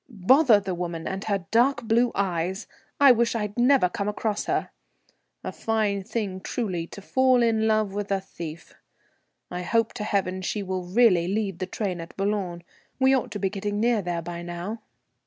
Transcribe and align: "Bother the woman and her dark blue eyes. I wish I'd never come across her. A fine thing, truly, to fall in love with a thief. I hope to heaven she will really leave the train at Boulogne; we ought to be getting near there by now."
"Bother 0.09 0.59
the 0.59 0.73
woman 0.73 1.07
and 1.07 1.23
her 1.25 1.45
dark 1.51 1.83
blue 1.83 2.11
eyes. 2.15 2.65
I 2.99 3.11
wish 3.11 3.35
I'd 3.35 3.55
never 3.55 3.87
come 3.87 4.07
across 4.07 4.45
her. 4.45 4.71
A 5.43 5.51
fine 5.51 6.01
thing, 6.03 6.39
truly, 6.41 6.87
to 6.87 7.03
fall 7.03 7.43
in 7.43 7.67
love 7.67 7.93
with 7.93 8.09
a 8.11 8.19
thief. 8.19 8.73
I 9.51 9.61
hope 9.61 9.93
to 9.93 10.03
heaven 10.03 10.41
she 10.41 10.63
will 10.63 10.85
really 10.85 11.27
leave 11.27 11.59
the 11.59 11.67
train 11.67 12.01
at 12.01 12.17
Boulogne; 12.17 12.63
we 12.99 13.15
ought 13.15 13.29
to 13.29 13.39
be 13.39 13.51
getting 13.51 13.79
near 13.79 14.01
there 14.01 14.23
by 14.23 14.41
now." 14.41 14.81